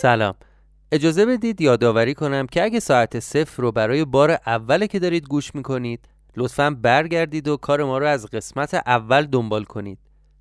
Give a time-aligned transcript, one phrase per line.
[0.00, 0.34] سلام.
[0.92, 5.54] اجازه بدید یادآوری کنم که اگه ساعت صفر رو برای بار اوله که دارید گوش
[5.54, 9.98] می‌کنید لطفا برگردید و کار ما رو از قسمت اول دنبال کنید.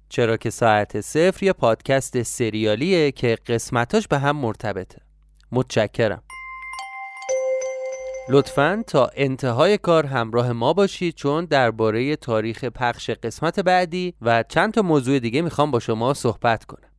[0.10, 5.02] چرا که ساعت صفر یه پادکست سریالیه که قسمتاش به هم مرتبطه.
[5.52, 6.24] متشکرم.
[8.30, 14.74] لطفا تا انتهای کار همراه ما باشید چون درباره تاریخ پخش قسمت بعدی و چند
[14.74, 16.93] تا موضوع دیگه می‌خوام با شما صحبت کنم.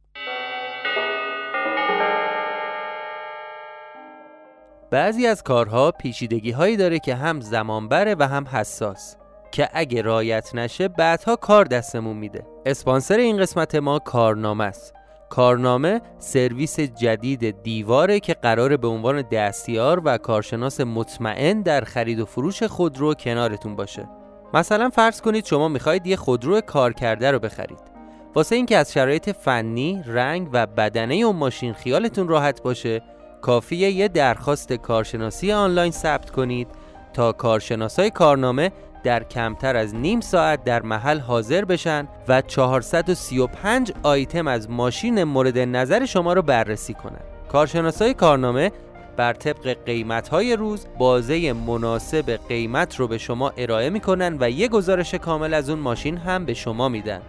[4.94, 9.17] بعضی از کارها پیچیدگی هایی داره که هم زمان بره و هم حساس
[9.50, 12.46] که اگه رایت نشه بعدها کار دستمون میده.
[12.67, 14.94] اسپانسر این قسمت ما کارنامه است.
[15.29, 22.26] کارنامه سرویس جدید دیواره که قرار به عنوان دستیار و کارشناس مطمئن در خرید و
[22.26, 24.08] فروش خودرو کنارتون باشه.
[24.54, 27.95] مثلا فرض کنید شما می‌خواید یه خودرو کار کرده رو بخرید.
[28.34, 33.03] واسه اینکه از شرایط فنی، رنگ و بدنه اون ماشین خیالتون راحت باشه
[33.44, 36.69] کافیه یه درخواست کارشناسی آنلاین ثبت کنید
[37.12, 44.47] تا کارشناسای کارنامه در کمتر از نیم ساعت در محل حاضر بشن و 435 آیتم
[44.47, 47.25] از ماشین مورد نظر شما رو بررسی کنند.
[47.48, 48.73] کارشناسای کارنامه
[49.17, 54.69] بر طبق قیمت های روز بازه مناسب قیمت رو به شما ارائه می‌کنن و یه
[54.69, 57.20] گزارش کامل از اون ماشین هم به شما میدن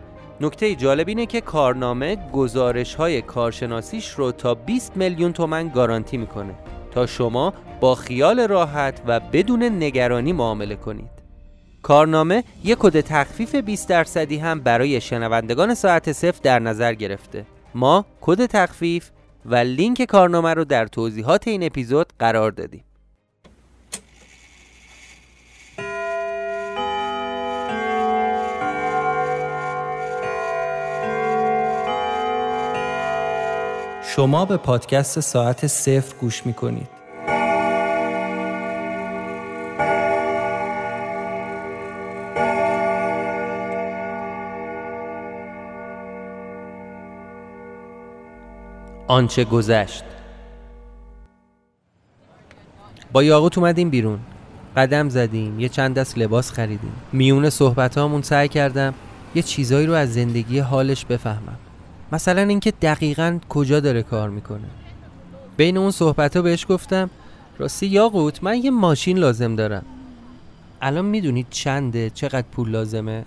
[0.41, 6.53] نکته جالب اینه که کارنامه گزارش های کارشناسیش رو تا 20 میلیون تومن گارانتی می‌کنه.
[6.91, 11.09] تا شما با خیال راحت و بدون نگرانی معامله کنید.
[11.81, 17.45] کارنامه یک کد تخفیف 20 درصدی هم برای شنوندگان ساعت صفر در نظر گرفته.
[17.75, 19.09] ما کد تخفیف
[19.45, 22.84] و لینک کارنامه رو در توضیحات این اپیزود قرار دادیم.
[34.15, 36.87] شما به پادکست ساعت صفر گوش می کنید.
[49.07, 50.03] آنچه گذشت.
[53.11, 54.19] با یاقوت اومدیم بیرون.
[54.77, 56.93] قدم زدیم یه چند دست لباس خریدیم.
[57.13, 58.93] میون صحبت هامون سعی کردم
[59.35, 61.64] یه چیزایی رو از زندگی حالش بفهمم.
[62.11, 64.67] مثلا اینکه دقیقا کجا داره کار می‌کنه.
[65.57, 67.09] بین اون صحبت ها بهش گفتم
[67.57, 69.85] راستی یاقوت من یه ماشین لازم دارم.
[70.81, 73.25] الان می‌دونید چنده چقدر پول لازمه؟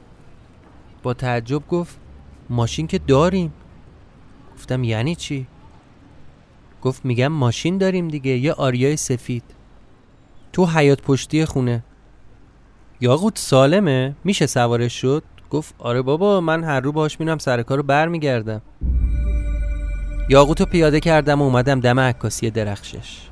[1.02, 1.96] با تعجب گفت
[2.50, 3.52] ماشین که داریم.
[4.56, 5.46] گفتم یعنی چی؟
[6.82, 9.42] گفت میگم ماشین داریم دیگه یه آریای سفید.
[10.52, 11.84] تو حیات پشتی خونه.
[13.00, 17.82] یاقوت سالمه؟ میشه سوارش شد؟ گفت آره بابا من هر رو باش میرم سر کارو
[17.82, 18.62] برمیگردم.
[20.28, 23.28] یاقوتو پیاده کردم و اومدم دم عکاسی درخشش.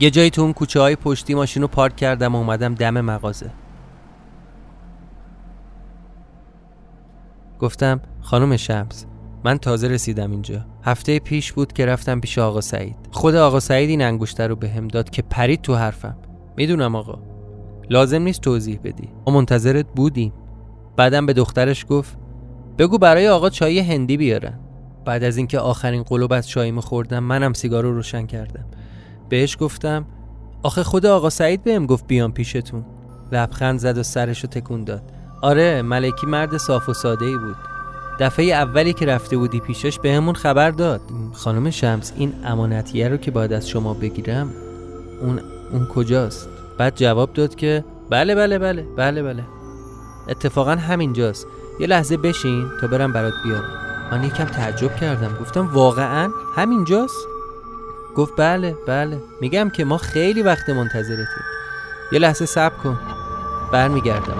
[0.00, 3.50] یه جایی تو اون کوچه های پشتی ماشین رو پارک کردم و اومدم دم مغازه.
[7.60, 9.06] گفتم خانم شمس
[9.44, 10.66] من تازه رسیدم اینجا.
[10.84, 12.96] هفته پیش بود که رفتم پیش آقا سعید.
[13.10, 16.16] خود آقا سعید این انگشتر رو بهم داد که پرید تو حرفم.
[16.56, 17.18] می‌دونم آقا.
[17.90, 19.08] لازم نیست توضیح بدی.
[19.26, 20.32] ما منتظرت بودیم.
[20.96, 22.16] بعدم به دخترش گفت
[22.78, 24.58] بگو برای آقا چای هندی بیارن
[25.04, 28.64] بعد از اینکه آخرین قلوب از چاییمو خوردم منم سیگار رو روشن کردم.
[29.28, 30.06] بهش گفتم
[30.62, 32.84] آخه خود آقا سعید بهم گفت بیام پیشتون.
[33.32, 35.02] لبخند زد و سرشو تکون داد.
[35.42, 37.56] آره ملکی مرد صاف و ساده ای بود.
[38.20, 41.00] دفعه اولی که رفته بودی پیشش بهمون خبر داد.
[41.32, 44.50] خانم شمس این امانتیه رو که باید از شما بگیرم
[45.22, 45.40] اون
[45.72, 49.42] اون کجاست؟ بعد جواب داد که بله بله بله بله بله.
[50.28, 51.46] اتفاقا همینجاست.
[51.80, 53.70] یه لحظه بشین تا برم برات بیارم.
[54.12, 55.36] من یکم تعجب کردم.
[55.40, 57.26] گفتم واقعا همینجاست؟
[58.16, 59.18] گفت بله بله.
[59.40, 61.44] میگم که ما خیلی وقت منتظرتیم.
[62.12, 62.98] یه لحظه صبر کن.
[63.72, 64.36] برمیگردم.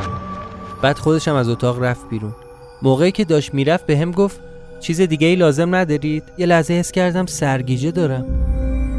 [0.82, 2.34] بعد خودشم از اتاق رفت بیرون.
[2.82, 4.40] موقعی که داشت می‌رفت به هم گفت
[4.80, 8.24] چیز دیگه ای لازم ندارید؟ یه لحظه حس کردم سرگیجه دارم.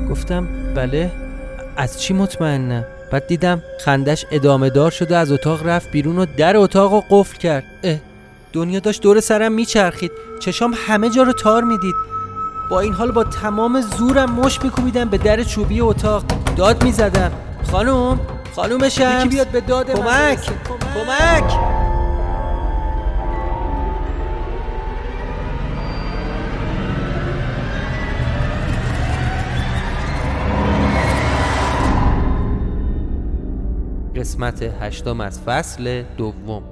[0.10, 1.12] گفتم بله.
[1.78, 2.86] از چی مطمئنم؟
[3.16, 7.38] بعد دیدم خندش ادامه دار شده از اتاق رفت بیرون و در اتاق رو قفل
[7.38, 7.64] کرد.
[7.84, 7.98] اه
[8.54, 10.12] دنیا داشت دور سرم میچرخید.
[10.40, 11.96] چشام همه جا رو تار می‌دید.
[12.70, 16.24] با این حال با تمام زورم مش میکوبیدم به در چوبی اتاق.
[16.58, 17.32] داد می‌زدم.
[17.72, 18.20] خانم
[18.56, 19.20] خانم شمس.
[19.20, 20.40] یکی بیاد به داد کمک.
[20.96, 21.75] کمک.
[34.26, 36.64] قسمت هشتم از فصل دوم.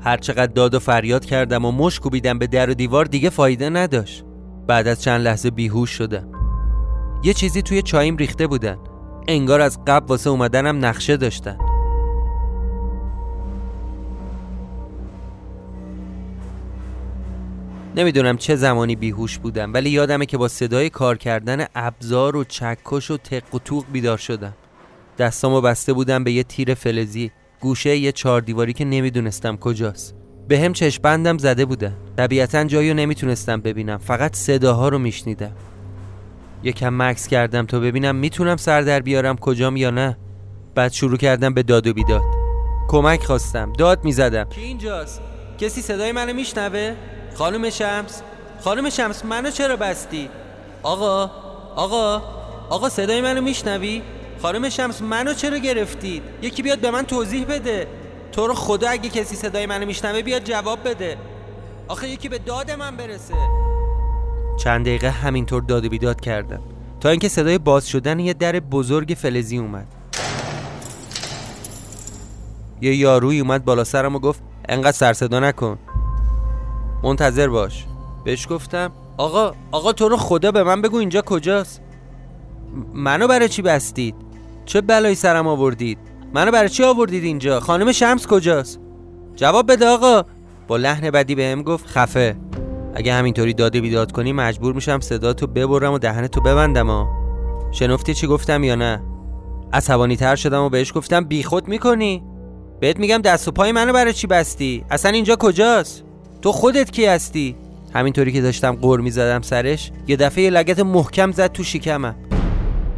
[0.00, 4.24] هرچقدر داد و فریاد کردم و مش کوبیدم به در و دیوار دیگه فایده نداشت.
[4.66, 6.28] بعد از چند لحظه بیهوش شدم.
[7.24, 8.78] یه چیزی توی چایم ریخته بودن.
[9.28, 11.58] انگار از قبل واسه اومدنم نقشه داشتن.
[17.96, 23.10] نمی‌دونم چه زمانی بیهوش بودم ولی یادمه که با صدای کار کردن ابزار و چکش
[23.10, 24.54] و تق و توق بیدار شدم.
[25.18, 27.30] دستامو بسته بودم به یه تیر فلزی.
[27.60, 30.14] گوشه یه چهار دیواری که نمی‌دونستم کجاست.
[30.48, 33.98] به هم چشپندم زده بودن طبیعتا جایی نمی‌تونستم ببینم.
[33.98, 35.52] فقط صداها رو میشنیدم.
[36.62, 40.18] یکم مکس کردم تا ببینم می‌تونم سر در بیارم کجام یا نه.
[40.74, 42.22] بعد شروع کردم به داد و بیداد.
[42.88, 43.72] کمک خواستم.
[43.72, 44.44] داد می‌زدم.
[44.44, 45.20] کی اینجاست؟
[45.58, 46.94] کسی صدای منو میشنوه؟
[47.34, 48.22] خانم شمس
[48.64, 50.28] خانم شمس منو چرا بستی؟
[50.82, 51.30] آقا
[51.76, 52.22] آقا
[52.70, 54.02] آقا صدای منو میشنوی؟
[54.42, 57.86] خانم شمس منو چرا گرفتید؟ یکی بیاد به من توضیح بده.
[58.32, 61.16] تو رو خدا اگه کسی صدای منو میشنوه بیاد جواب بده.
[61.88, 63.34] آخه یکی به داد من برسه.
[64.64, 66.62] چند دقیقه همینطور داد و بیداد کردم.
[67.00, 69.86] تا اینکه صدای باز شدن یه در بزرگ فلزی اومد.
[72.80, 75.78] یه یاروی اومد بالا سرم و گفت انقدر سر صدا نکن.
[77.02, 77.86] منتظر باش.
[78.24, 81.82] بهش گفتم آقا آقا تو رو خدا به من بگو اینجا کجاست.
[82.94, 84.14] منو برای چی بستید؟
[84.64, 85.98] چه بلایی سرم آوردید؟
[86.34, 88.80] منو برای چی آوردید اینجا؟ خانم شمس کجاست؟
[89.36, 90.22] جواب بده آقا.
[90.68, 92.36] با لحن بدی بهم گفت خفه.
[92.94, 97.08] اگه همینطوری داده بیداد کنی مجبور میشم صدا تو ببرم و دهن تو ببندم ها
[97.72, 99.02] شنفتی چی گفتم یا نه؟
[99.72, 102.24] عصبانی تر شدم و بهش گفتم بیخود می‌کنی.
[102.80, 106.04] بهت میگم دست و پای منو برای چی بستی؟ اصلا اینجا کجاست؟
[106.42, 107.56] تو خودت کی هستی؟
[107.94, 112.14] همینطوری که داشتم قر می‌زدم سرش یه دفعه یه لگت محکم زد تو شکمم.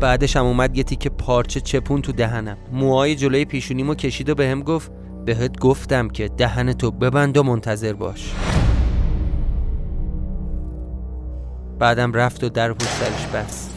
[0.01, 2.57] بعدش هم اومد یه تیکه پارچه چپون تو دهنم.
[2.73, 4.93] موهای جلوی پیشونیمو کشید و بهم گفت
[5.25, 8.35] بهت گفتم که دهن تو ببند و منتظر باش.
[11.79, 13.74] بعدم رفت و در پشت سرش بست.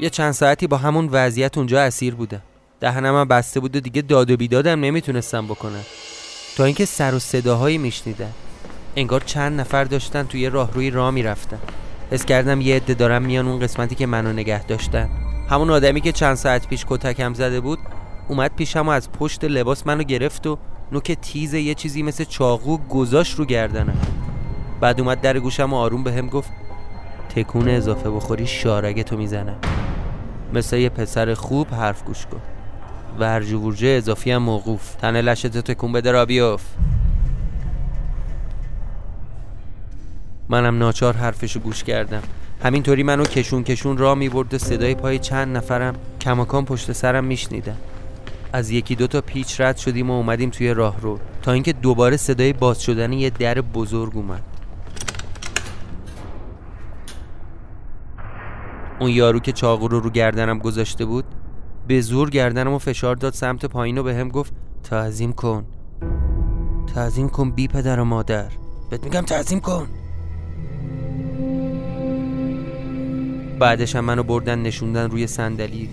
[0.00, 2.42] یه چند ساعتی با همون وضعیت اونجا اسیر بودم
[2.80, 5.84] دهنم بسته بود و دیگه داد و بیدادم نمی‌تونستم بکنم.
[6.56, 8.32] تا اینکه سر و صداهایی میشنیدن
[8.96, 11.58] انگار چند نفر داشتن توی راهروی راه می‌رفتن.
[12.10, 15.10] حس کردم یه عده دارم میان اون قسمتی که منو نگه داشتن.
[15.50, 17.78] همون آدمی که چند ساعت پیش کتکم زده بود
[18.28, 20.58] اومد پیشم و از پشت لباس منو گرفت و
[20.92, 23.96] نوک تیز یه چیزی مثل چاقو گذاشت رو گردنم.
[24.80, 26.50] بعد اومد در گوشم و آروم به هم گفت
[27.28, 29.56] تکون اضافه بخوری شارگه تو می‌زنم.
[30.54, 32.40] مثل یه پسر خوب حرف گوش کن.
[33.18, 34.94] ورج ورجه اضافی هم موقوف.
[34.94, 36.62] تن لشت تکون بده را بیاف
[40.48, 42.22] منم ناچار حرفشو گوش کردم.
[42.62, 47.76] همینطوری منو کشون کشون را می‌برد و صدای پای چند نفرم کماکان پشت سرم میشنیدم
[48.52, 52.16] از یکی دو تا پیچ رد شدیم و اومدیم توی راه رو تا اینکه دوباره
[52.16, 54.42] صدای باز شدن یه در بزرگ اومد.
[59.00, 61.24] اون یارو که چاقو رو رو گردنم گذاشته بود
[61.88, 64.52] به زور گردنم و فشار داد سمت پایین و به هم گفت
[64.82, 65.64] تعظیم کن.
[66.94, 68.48] تعظیم کن بی پدر و مادر.
[68.90, 69.88] بهت میگم تعظیم کن.
[73.58, 75.88] بعدش هم منو بردن نشوندن روی صندلی.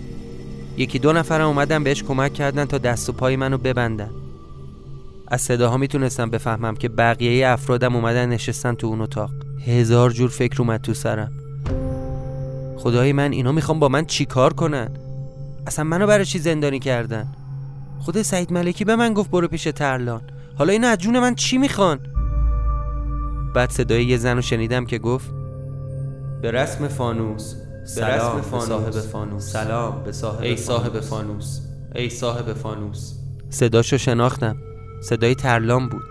[0.76, 4.10] یکی دو نفرم اومدن بهش کمک کردن تا دست و پای منو ببندن.
[5.28, 9.30] از صداها می‌تونستم بفهمم که بقیه افرادم اومدن نشستن تو اون اتاق.
[9.66, 11.45] هزار جور فکر اومد تو سرم.
[12.76, 14.90] خدای من اینا می‌خوام با من چیکار کنن؟
[15.66, 17.26] اصلا منو برای چی زندانی کردن؟
[17.98, 20.20] خود سعید ملکی به من گفت برو پیش ترلان.
[20.58, 21.98] حالا اینا از جون من چی می‌خوان؟
[23.54, 25.30] بعد صدای یه زن رو شنیدم که گفت
[26.42, 27.54] به رسم فانوس
[27.96, 28.68] به رسم فانوس.
[28.68, 29.52] صاحب فانوس.
[29.52, 31.60] سلام به صاحب ای صاحب فانوس.
[31.94, 33.12] ای صاحب فانوس.
[33.50, 34.56] صداشو شناختم.
[35.02, 36.02] صدای ترلان بود.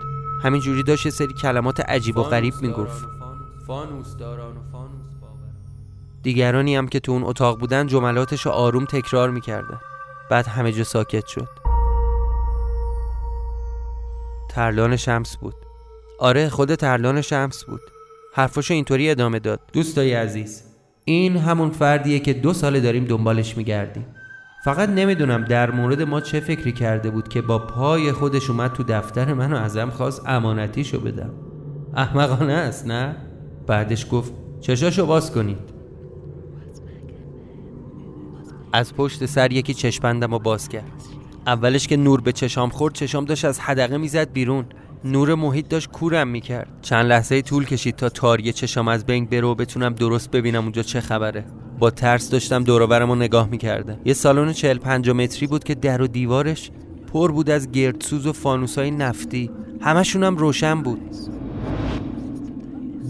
[0.42, 3.04] همینجوری داشت یه سری کلمات عجیب و غریب می‌گفت.
[3.66, 4.16] فانوس.
[4.16, 4.75] داران و فانوس
[6.26, 9.80] دیگرانی هم که تو اون اتاق بودن جملاتش رو آروم تکرار می‌کردن
[10.30, 11.48] بعد همه جا ساکت شد.
[14.50, 15.54] ترلان شمس بود.
[16.18, 17.80] آره خود ترلان شمس بود.
[18.34, 19.60] حرفاشو اینطوری ادامه داد.
[19.72, 20.62] دوستای عزیز
[21.04, 24.06] این همون فردیه که دو ساله داریم دنبالش میگردیم.
[24.64, 28.82] فقط نمی‌دونم در مورد ما چه فکری کرده بود که با پای خودش اومد تو
[28.82, 31.30] دفتر منو ازم خواست امانتیشو بدم.
[31.94, 33.16] احمقانه است نه؟
[33.66, 35.75] بعدش گفت چشاشو باز کنید.
[38.76, 40.90] از پشت سر یکی چشپندم و باز کرد.
[41.46, 44.64] اولش که نور به چشام خورد چشام داشت از حدقه می‌زد بیرون.
[45.04, 46.68] نور محیط داشت کورم می‌کرد.
[46.82, 50.82] چند لحظه طول کشید تا تاری چشام از بین بره و بتونم درست ببینم اونجا
[50.82, 51.44] چه خبره.
[51.78, 56.02] با ترس داشتم دوروبرم رو نگاه می‌کردم یه سالن 40 50 متری بود که در
[56.02, 56.70] و دیوارش
[57.12, 59.50] پر بود از گردسوز و فانوسای نفتی.
[59.80, 61.00] همشون هم روشن بود.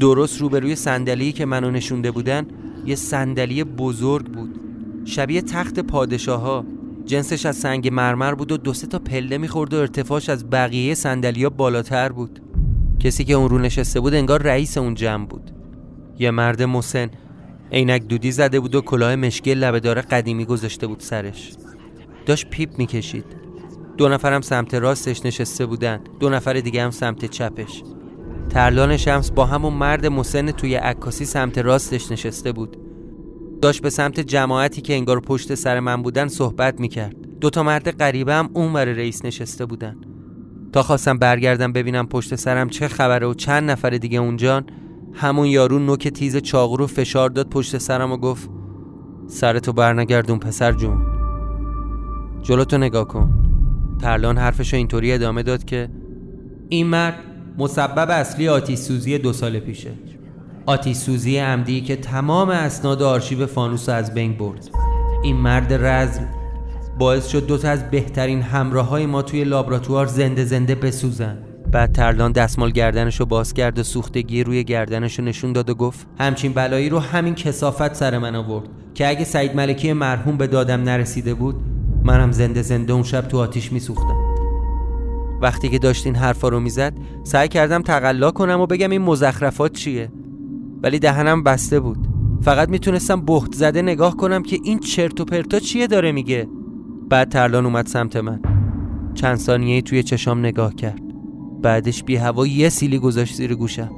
[0.01, 2.47] درست روبروی صندلی که منو نشونده بودن
[2.87, 4.66] یه صندلی بزرگ بود.
[5.07, 6.65] شبیه تخت پادشاه ها
[7.05, 10.95] جنسش از سنگ مرمر بود و دو سه تا پله می‌خورد و ارتفاعش از بقیه
[11.05, 12.41] ها بالاتر بود.
[13.01, 15.51] کسی که اون رو نشسته بود انگار رئیس اون جمع بود.
[16.19, 17.11] یه مرد مسن
[17.73, 21.53] عینک دودی زده بود و کلاه مشکی لبهدار قدیمی گذاشته بود سرش.
[22.27, 23.25] داشت پیپ می‌کشید.
[23.97, 27.83] دو نفرم سمت راستش نشسته بودن دو نفر دیگه هم سمت چپش.
[28.51, 32.77] ترلان شمس با همون مرد مسن توی عکاسی سمت راستش نشسته بود.
[33.63, 37.17] داشت به سمت جماعتی که انگار پشت سر من بودن صحبت می‌کرد.
[37.41, 39.97] دوتا مرد غریبه هم اون رئیس نشسته بودن.
[40.73, 44.67] تا خواستم برگردم ببینم پشت سرم چه خبره و چند نفر دیگه اونجان
[45.13, 48.51] همون یارو نوک تیز چاقو رو فشار داد پشت سرم و گفت
[49.27, 51.07] سرتو برنگردون پسر جون.
[52.43, 53.31] جلوتو نگاه کن.
[54.01, 55.89] ترلان حرفشو اینطوری ادامه داد که
[56.69, 57.19] این مرد
[57.59, 59.91] مسبب اصلی آتیش سوزی دو سال پیشه.
[60.67, 64.69] آتیش سوزی عمدی که تمام اسناد آرشیو فانوس از بین برد.
[65.23, 66.29] این مرد رزم
[66.99, 71.39] باعث شد دوتا از بهترین همراه های ما توی لابراتوار زنده زنده بسوزن.
[71.73, 76.53] بعد ترلان دستمال گردنشو باز کرد و سوختگی روی گردنشو نشون داد و گفت همچین
[76.53, 81.35] بلایی رو همین کسافت سر من آورد که اگه سعید ملکی مرحوم به دادم نرسیده
[81.35, 81.57] بود
[82.05, 84.17] منم زنده زنده اون شب تو آتیش میسوختم.
[85.41, 86.93] وقتی که داشت این حرفا رو می‌زد
[87.25, 90.09] سعی کردم تقلا کنم و بگم این مزخرفات چیه.
[90.83, 91.99] ولی دهنم بسته بود.
[92.43, 96.49] فقط می‌تونستم بهت زده نگاه کنم که این چرت و پرتا چیه داره میگه.
[97.09, 98.41] بعد ترلان اومد سمت من.
[99.15, 101.01] چند ثانیه توی چشام نگاه کرد.
[101.63, 103.91] بعدش بی هوا یه سیلی گذاشت زیر گوشم.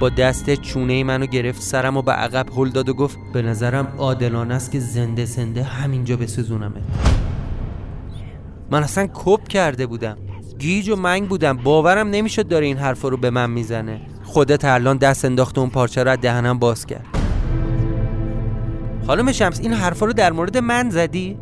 [0.00, 3.88] با دست چونه منو گرفت سرم و به عقب هل داد و گفت به نظرم
[3.98, 6.80] عادلانه است که زنده زنده همینجا بسوزونمه
[8.70, 10.16] من اصلا کپ کرده بودم.
[10.58, 11.56] گیج و منگ بودم.
[11.56, 14.00] باورم نمی‌شد داره این حرفا رو به من می‌زنه.
[14.36, 17.06] خود ترلان دست انداخت اون پارچه رو از دهنم باز کرد.
[19.06, 21.38] خانم شمس این حرفا رو در مورد من زدی؟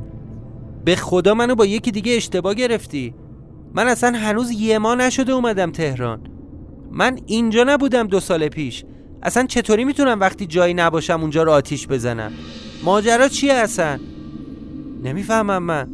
[0.84, 3.14] به خدا منو با یکی دیگه اشتباه گرفتی.
[3.74, 6.20] من اصلا هنوز یه ما نشده اومدم تهران.
[6.90, 8.84] من اینجا نبودم دو سال پیش.
[9.22, 12.32] اصلا چطوری می‌تونم وقتی جایی نباشم اونجا رو آتیش بزنم؟
[12.84, 13.98] ماجرا چیه اصلا؟
[15.02, 15.88] نمی‌فهمم من.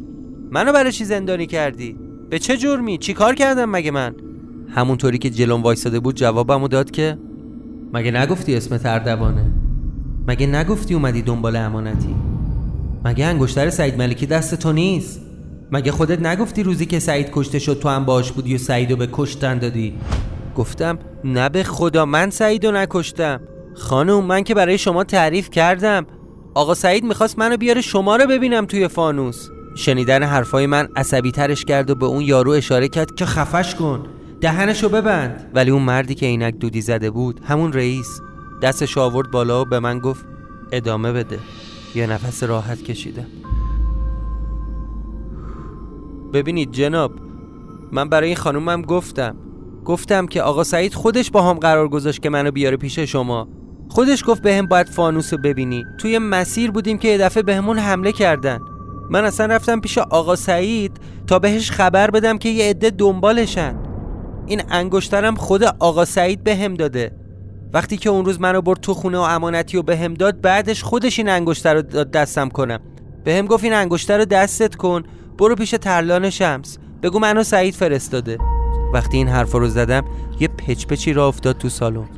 [0.51, 1.97] منو برای چی زندانی کردی؟
[2.29, 4.15] به چه جرمی؟ چی کار کردم مگه من؟
[4.71, 7.17] همونطوری که جلون وایساده بود جوابمو داد که
[7.93, 9.45] مگه نگفتی اسم تردوانه
[10.27, 12.15] مگه نگفتی اومدی دنبال امانتی؟
[13.05, 15.21] مگه انگشتر سعید ملکی دست تو نیست؟
[15.71, 19.09] مگه خودت نگفتی روزی که سعید کشته شد تو هم باش بودی و سعیدو به
[19.11, 19.93] کشتن دادی؟
[20.55, 23.39] گفتم نه به خدا من سعیدو نکشتم.
[23.75, 26.05] خانم من که برای شما تعریف کردم.
[26.53, 29.49] آقا سعید می‌خواست منو بیاره شما رو ببینم توی فانوس.
[29.75, 34.03] شنیدن حرفای من عصبی ترش کرد و به اون یارو اشاره کرد که خفش کن.
[34.41, 35.51] دهنشو ببند.
[35.53, 38.21] ولی اون مردی که عینک دودی زده بود همون رئیس.
[38.61, 40.25] دستش آورد بالا و به من گفت
[40.71, 41.39] ادامه بده.
[41.95, 43.25] یه نفس راحت کشیدم.
[46.33, 47.11] ببینید جناب
[47.91, 49.35] من برای این خانومم گفتم.
[49.85, 53.47] گفتم که آقا سعید خودش با هم قرار گذاشت که منو بیاره پیش شما.
[53.89, 55.83] خودش گفت بهم باید فانوس رو ببینی.
[55.97, 58.59] توی مسیر بودیم که یه دفعه بهمون حمله کردن.
[59.09, 63.90] من اصلا رفتم پیش آقا سعید تا بهش خبر بدم که یه عده دنبالشن.
[64.45, 67.11] این انگشترم خود آقا سعید بهم داده.
[67.73, 71.19] وقتی که اون روز منو برد تو خونه و امانتی و بهم داد بعدش خودش
[71.19, 72.79] این انگشتر رو دستم کنم.
[73.23, 75.03] بهم گفت این انگشتر رو دستت کن
[75.37, 76.77] برو پیش ترلان شمس.
[77.03, 78.37] بگو منو سعید فرستاده.
[78.93, 80.05] وقتی این حرف رو زدم
[80.39, 82.09] یه پچ پچی را افتاد تو سالن.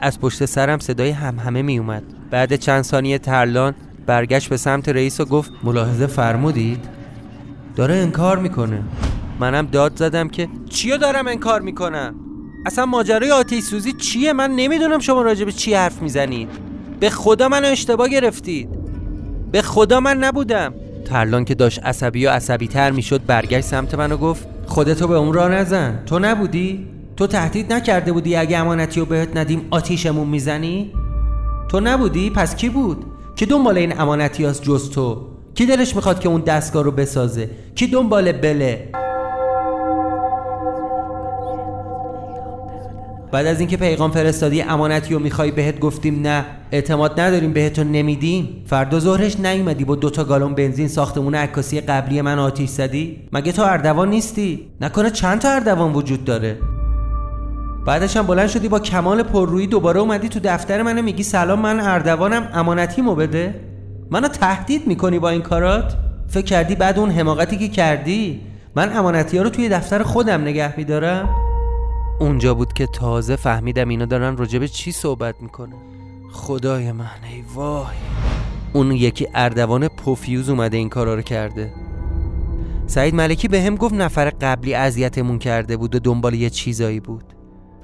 [0.00, 2.02] از پشت سرم صدای هم همه می اومد.
[2.30, 3.74] بعد چند ثانیه ترلان
[4.06, 6.84] برگشت به سمت رئیس و گفت ملاحظه فرمودید؟
[7.76, 8.82] داره انکار می‌کنه.
[9.38, 12.14] منم داد زدم که چیو دارم انکار می‌کنم
[12.66, 16.48] اصلا ماجرای آتیش سوزی چیه من نمی‌دونم شما راجع به چی حرف می‌زنید
[17.00, 18.68] به خدا منو اشتباه گرفتید
[19.52, 24.12] به خدا من نبودم ترلان که داشت عصبی و عصبی تر می‌شد برگشت سمت من
[24.12, 29.00] و گفت خودتو به اون راه نزن تو نبودی؟ تو تهدید نکرده بودی اگه امانتی
[29.00, 30.92] رو بهت ندیم آتیشمون می‌زنی؟
[31.68, 33.04] تو نبودی؟ پس کی بود؟
[33.36, 37.50] کی دنبال این امانتی هست جز تو؟ کی دلش می‌خواد که اون دستگاه رو بسازه؟
[37.74, 38.88] کی دنبال بله؟
[43.32, 48.62] بعد از اینکه پیغام فرستادی امانتی رو می‌خوای بهت گفتیم نه اعتماد نداریم بهتون نمیدیم.
[48.66, 53.62] فردا ظهرش نیومدی با دوتا گالون بنزین ساختمون عکاسی قبلی من آتیش زدی؟ مگه تو
[53.62, 56.58] اردوان نیستی؟ نکنه چند تا اردوان وجود داره؟
[57.86, 61.80] بعدش هم بلند شدی با کمال پررویی دوباره اومدی تو دفتر منو میگی سلام من
[61.80, 63.54] اردوانم امانتیمو بده؟
[64.10, 65.94] منو تهدید می‌کنی با این کارات؟
[66.28, 68.40] فکر کردی بعد اون حماقتی که کردی؟
[68.74, 71.47] من امانتی رو توی دفتر خودم نگه میدارم؟
[72.20, 75.74] اونجا بود که تازه فهمیدم اینا دارن راجب چی صحبت می‌کنه
[76.32, 77.96] خدای من ای وای.
[78.72, 81.72] اون یکی اردوان پوفیوز اومده این کارا رو کرده.
[82.86, 87.24] سعید ملکی به هم گفت نفر قبلی اذیتمون کرده بود و دنبال یه چیزایی بود.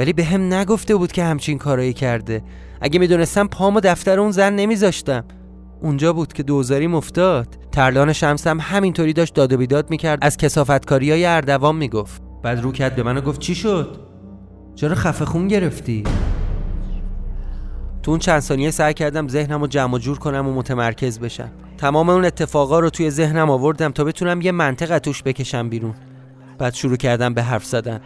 [0.00, 2.42] ولی به هم نگفته بود که همچین کارایی کرده.
[2.80, 5.24] اگه می‌دونستم پامو دفتر اون زن نمیذاشتم.
[5.82, 10.18] اونجا بود که دوزاری مفتاد ترلان شمس هم همینطوری داشت داد و بیداد می‌کرد.
[10.22, 12.22] از کسافتکاری های اردوان می‌گفت.
[12.42, 14.13] بعد رو کرد به منو گفت چی شد؟
[14.74, 16.04] چرا خفه خون گرفتی؟
[18.02, 21.50] تو اون چند ثانیه سعی کردم ذهنم رو جمع جور کنم و متمرکز بشم.
[21.78, 25.94] تمام اون اتفاقا رو توی ذهنم آوردم تا بتونم یه منطق توش بکشم بیرون.
[26.58, 28.00] بعد شروع کردم به حرف زدن.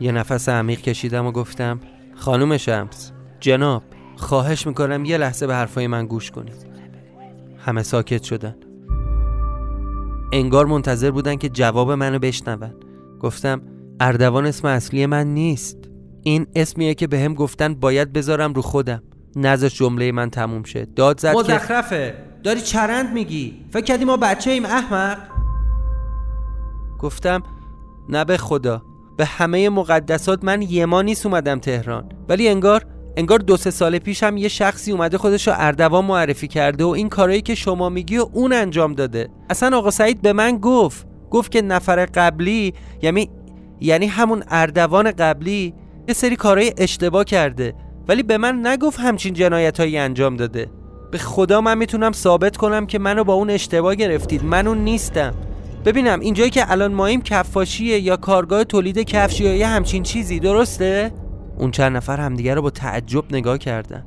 [0.00, 1.80] یه نفس عمیق کشیدم و گفتم
[2.14, 3.82] خانم شمس جناب
[4.16, 6.66] خواهش می‌کنم یه لحظه به حرفای من گوش کنید.
[7.58, 8.56] همه ساکت شدن.
[10.32, 12.74] انگار منتظر بودن که جواب منو بشنون.
[13.20, 13.62] گفتم
[14.00, 15.78] اردوان اسم اصلی من نیست.
[16.22, 19.02] این اسمیه که بهم به گفتن باید بذارم رو خودم.
[19.36, 20.86] نذاش جمله من تموم شه.
[20.96, 22.14] داد زد مزخرفه.
[22.42, 23.64] داری چرند میگی.
[23.70, 25.18] فکر کردی ما بچه ایم احمق
[26.98, 27.42] گفتم
[28.08, 28.82] نه به خدا.
[29.16, 32.08] به همه مقدسات من یه ما نیست اومدم تهران.
[32.28, 32.84] ولی انگار
[33.16, 36.88] انگار دو سه سال پیش هم یه شخصی اومده خودش رو اردوان معرفی کرده و
[36.88, 39.28] این کارایی که شما میگی و اون انجام داده.
[39.50, 41.06] اصلا آقا سعید به من گفت.
[41.30, 43.30] گفت که نفر قبلی یعنی
[43.80, 45.74] یعنی همون اردوان قبلی
[46.12, 47.74] یه سری کارهای اشتباه کرده
[48.08, 50.70] ولی به من نگفت همچین جنایتهایی انجام داده.
[51.10, 54.44] به خدا من می‌تونم ثابت کنم که منو با اون اشتباه گرفتید.
[54.44, 55.34] من اون نیستم.
[55.84, 61.12] ببینم اینجایی که الان ماییم کفاشیه یا کارگاه تولید کفش یا یه همچین چیزی درسته؟
[61.58, 64.06] اون چند نفر همدیگه رو با تعجب نگاه کردن.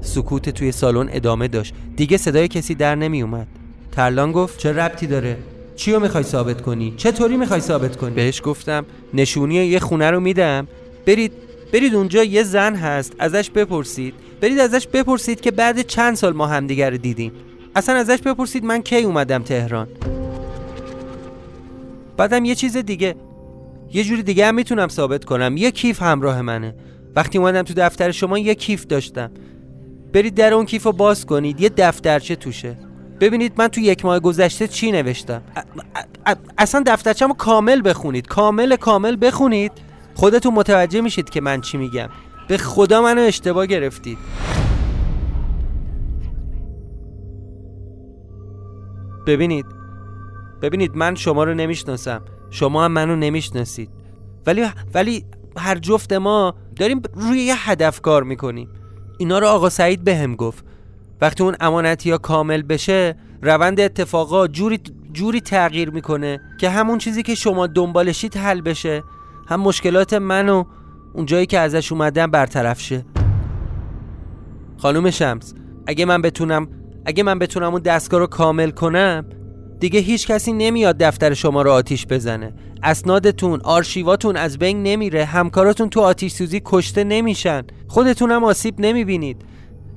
[0.00, 1.74] سکوت توی سالن ادامه داشت.
[1.96, 3.46] دیگه صدای کسی در نمی اومد
[3.92, 5.36] ترلان گفت چه ربطی داره؟
[5.76, 10.20] چی رو می‌خوای ثابت کنی؟ چطوری می‌خوای ثابت کنی؟ بهش گفتم نشونی یه خونه رو
[10.20, 10.68] میدم.
[11.06, 11.32] برید
[11.72, 14.14] برید اونجا یه زن هست ازش بپرسید.
[14.40, 17.32] برید ازش بپرسید که بعد چند سال ما همدیگه رو دیدیم.
[17.74, 19.88] اصلا ازش بپرسید من کی اومدم تهران.
[22.16, 23.14] بعدم یه چیز دیگه
[23.92, 25.56] یه جوری دیگه هم می‌تونم ثابت کنم.
[25.56, 26.74] یه کیف همراه منه.
[27.16, 29.30] وقتی اومدم تو دفتر شما یه کیف داشتم.
[30.12, 32.76] برید در اون کیف رو باز کنید یه دفترچه توشه.
[33.22, 35.42] ببینید من تو یک ماه گذشته چی نوشتم؟
[36.58, 38.26] اصلا دفترچه رو کامل بخونید.
[38.26, 39.72] کامل کامل بخونید.
[40.14, 42.08] خودتون متوجه میشید که من چی میگم.
[42.48, 44.18] به خدا منو اشتباه گرفتید.
[49.26, 49.66] ببینید.
[50.62, 52.22] ببینید من شما رو نمی‌شناسم.
[52.50, 53.90] شما هم منو نمی‌شناسید.
[54.46, 55.24] ولی ولی
[55.56, 58.68] هر جفت ما داریم روی یه هدف کار می‌کنیم.
[59.18, 60.71] اینا رو آقا سعید بهم هم گفت.
[61.22, 64.80] وقتی اون امانتی ها کامل بشه روند اتفاقا جوری
[65.12, 69.02] جوری تغییر می‌کنه که همون چیزی که شما دنبالشید حل بشه.
[69.48, 70.64] هم مشکلات منو
[71.14, 73.04] اون جایی که ازش اومدم برطرف شه.
[74.78, 75.54] خانم شمس
[75.86, 76.68] اگه من بتونم
[77.04, 79.24] اگه من بتونم اون دستگاه رو کامل کنم
[79.80, 82.54] دیگه هیچ کسی نمیاد دفتر شما رو آتیش بزنه.
[82.82, 85.24] اسنادتون آرشیواتون از بین نمیره.
[85.24, 87.62] همکاراتون تو آتیش سوزی کشته نمیشن.
[87.88, 89.44] خودتون هم آسیب نمی‌بینید.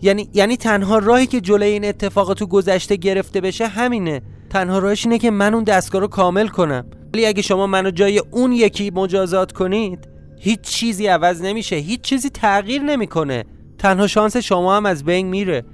[0.05, 4.21] یعنی یعنی تنها راهی که جلوی این اتفاق تو گذشته گرفته بشه همینه.
[4.49, 6.85] تنها راهش اینه که من اون دستگاه رو کامل کنم.
[7.13, 10.07] ولی اگه شما منو جای اون یکی مجازات کنید
[10.39, 11.75] هیچ چیزی عوض نمیشه.
[11.75, 13.45] هیچ چیزی تغییر نمی‌کنه.
[13.77, 15.65] تنها شانس شما هم از بین میره.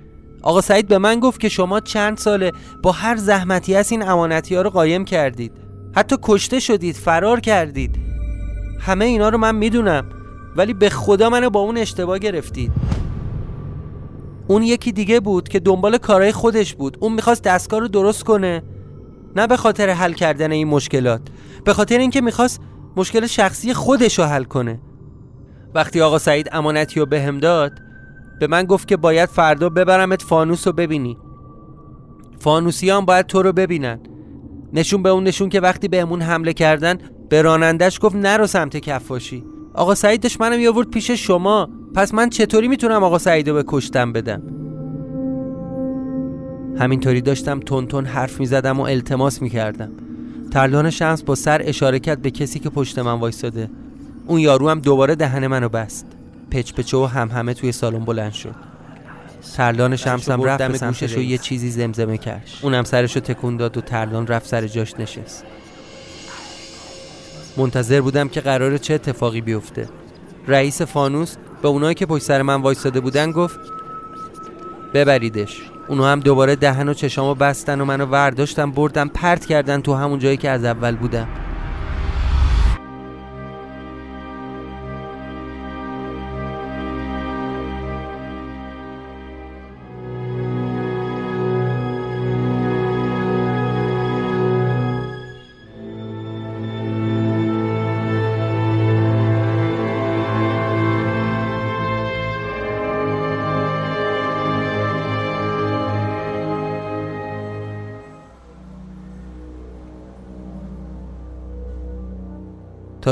[0.42, 2.52] آقا سعید به من گفت که شما چند ساله
[2.84, 5.52] با هر زحمتی از این امانتی ها رو قایم کردید.
[5.96, 7.96] حتی کشته شدید فرار کردید.
[8.80, 10.10] همه اینا رو من می‌دونم.
[10.56, 12.72] ولی به خدا منو با اون اشتباه گرفتید.
[14.52, 16.98] اون یکی دیگه بود که دنبال کارهای خودش بود.
[17.00, 18.64] اون می‌خواست دستگاه رو درست کنه.
[19.36, 21.22] نه به خاطر حل کردن این مشکلات.
[21.66, 22.62] به خاطر اینکه می‌خواست
[22.96, 24.80] مشکل شخصی خودش رو حل کنه.
[25.76, 27.72] وقتی آقا سعید امانتی رو بهم داد
[28.40, 31.18] به من گفت که باید فردا ببرمت فانوس رو ببینی.
[32.40, 34.00] فانوسی هم باید تو رو ببینن.
[34.74, 36.98] نشون به اون نشون که وقتی بهمون حمله کردن
[37.30, 39.44] به رانندش گفت نرو سمت کفاشی.
[39.74, 41.70] آقا سعید داشت منم یاورد پیش شما.
[41.96, 44.42] پس من چطوری می‌تونم آقا سعید رو به کشتم بدم؟
[46.80, 49.92] همینطوری داشتم تون تون حرف می‌زدم و التماس می‌کردم.
[50.52, 53.70] ترلان شمس با سر اشاره کرد به کسی که پشت من وایستاده
[54.28, 56.06] اون یارو هم دوباره دهن منو بست.
[56.52, 58.56] پچ پچه و هم همه توی سالن بلند شد.
[59.58, 63.82] ترلان شمسم رفت به گوشش و یه چیزی زمزمه کرد اونم سرشو تکون داد و
[63.82, 65.46] ترلان رفت سر جاش نشست.
[67.62, 69.90] منتظر بودم که قراره چه اتفاقی بیفته.
[70.48, 73.60] رئیس فانوس به اونایی که پشت سر من وایستاده بودن گفت
[74.94, 75.62] ببریدش.
[75.88, 80.20] اونو هم دوباره دهن و چشامو بستن و منو ورداشتن بردن پرت کردن تو همون
[80.20, 81.28] جایی که از اول بودم.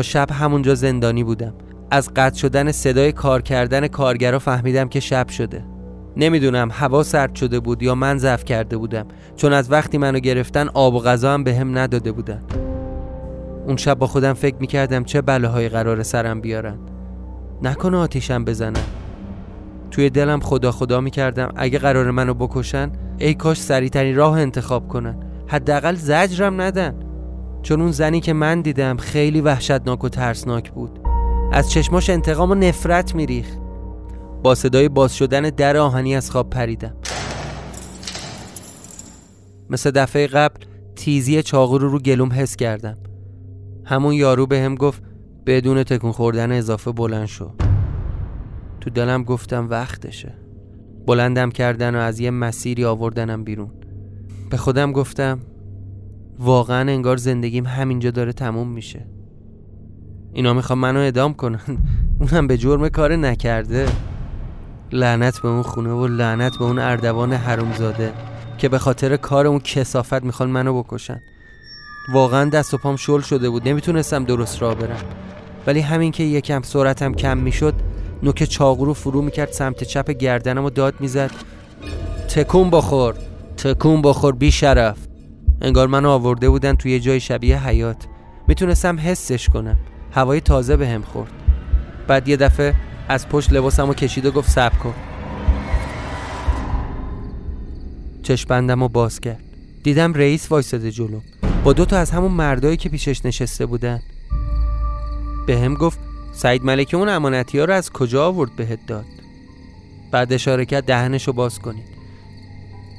[0.01, 1.53] شب همونجا زندانی بودم.
[1.91, 5.65] از قطع شدن صدای کار کردن کارگرا فهمیدم که شب شده.
[6.17, 9.05] نمی‌دونم هوا سرد شده بود یا من ضعف کرده بودم.
[9.35, 12.41] چون از وقتی منو گرفتن آب و غذا هم به هم نداده بودن.
[13.67, 16.77] اون شب با خودم فکر می‌کردم چه بلاهایی قرار سرم بیارن.
[17.63, 18.83] نکنه آتیشم بزنن.
[19.91, 25.15] توی دلم خدا خدا می‌کردم اگه قرار منو بکشن ای کاش سریعترین راه انتخاب کنن.
[25.47, 26.95] حداقل زجرم ندن.
[27.61, 30.99] چون اون زنی که من دیدم خیلی وحشتناک و ترسناک بود.
[31.51, 33.47] از چشماش انتقام و نفرت میریخ
[34.43, 36.95] با صدای باز شدن در آهنی از خواب پریدم.
[39.69, 42.97] مثل دفعه قبل تیزی چاقو رو رو گلوم حس کردم.
[43.85, 45.03] همون یارو به هم گفت
[45.45, 47.51] بدون تکون خوردن اضافه بلند شو.
[48.81, 50.33] تو دلم گفتم وقتشه.
[51.07, 53.71] بلندم کردن و از یه مسیری آوردنم بیرون.
[54.49, 55.39] به خودم گفتم
[56.39, 59.05] واقعا انگار زندگیم همینجا داره تموم میشه.
[60.33, 61.61] اینا می‌خوام منو ادام کنن.
[62.19, 63.87] اونم به جرم کار نکرده.
[64.91, 68.13] لعنت به اون خونه و لعنت به اون اردوان حرومزاده
[68.57, 71.19] که به خاطر کار اون کسافت می‌خوان منو بکشن.
[72.13, 73.67] واقعا دست و پام شل شده بود.
[73.67, 75.03] نمی‌تونستم درست راه برم.
[75.67, 77.73] ولی همین که یکم سرعتم کم می‌شد
[78.23, 81.31] نوک چاقو رو فرو می‌کرد سمت چپ گردنم و داد می‌زد.
[82.29, 83.15] تکون بخور.
[83.57, 85.08] تکون بخور بی شرف
[85.61, 88.07] انگار منو آورده بودن توی جای شبیه حیات
[88.47, 89.77] می‌تونستم حسش کنم.
[90.11, 91.31] هوای تازه به هم خورد.
[92.07, 92.75] بعد یه دفعه
[93.07, 94.93] از پشت لباسم و کشید و گفت سب کن.
[98.23, 99.43] چشپندم و باز کرد.
[99.83, 101.19] دیدم رئیس وایستده جلو.
[101.63, 104.01] با دو تا از همون مردایی که پیشش نشسته بودن.
[105.47, 105.99] به هم گفت
[106.31, 109.05] سعید ملکی اون امانتی ها رو از کجا آورد بهت داد؟
[110.11, 111.98] بعد اشاره کرد دهنش رو باز کنید.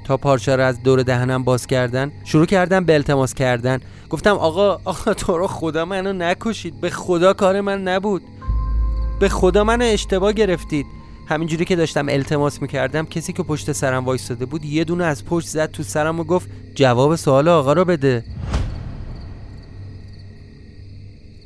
[0.05, 3.81] تا پارچه رو از دور دهنم باز کردن شروع کردم به التماس کردن.
[4.11, 6.81] گفتم آقا آقا تو رو خدا منو نکشید.
[6.81, 8.23] به خدا کار من نبود.
[9.21, 10.87] به خدا منو اشتباه گرفتید.
[11.29, 15.49] همینجوری که داشتم التماس می‌کردم کسی که پشت سرم وایستاده بود یه دونه از پشت
[15.49, 18.25] زد تو سرم و گفت جواب سوال آقا رو بده.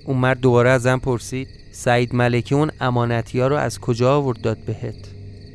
[0.06, 4.58] اون مرد دوباره ازم پرسید سعید ملکی اون امانتی ها رو از کجا آورد داد
[4.58, 4.94] بهت؟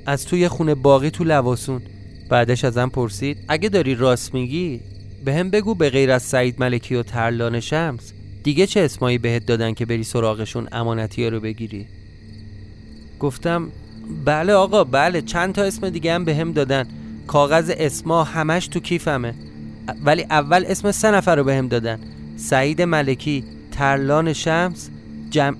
[0.05, 1.81] از توی خونه باقی تو لواسون.
[2.29, 4.79] بعدش ازم پرسید اگه داری راست میگی
[5.25, 8.13] به هم بگو به غیر از سعید ملکی و ترلان شمس
[8.43, 11.87] دیگه چه اسمایی بهت دادن که بری سراغشون امانتی رو بگیری؟
[13.19, 13.71] گفتم
[14.25, 16.87] بله آقا بله چند تا اسم دیگه هم به هم دادن.
[17.27, 19.33] کاغذ اسما همش تو کیفمه.
[20.05, 21.99] ولی اول اسم سه نفر رو به هم دادن.
[22.37, 24.89] سعید ملکی ترلان شمس
[25.29, 25.57] جم...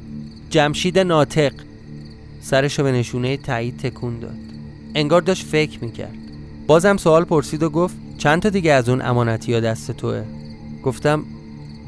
[0.50, 1.54] جمشید ناطق.
[2.42, 4.38] سرشو به نشونه تایید تکون داد.
[4.96, 6.29] انگار داشت فکر می‌کرد.
[6.70, 10.24] بازم سوال پرسید و گفت چند تا دیگه از اون امانتی ها دست توه
[10.84, 11.26] گفتم